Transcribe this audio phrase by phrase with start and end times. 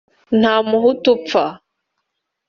[0.39, 1.45] nta muhutu upfa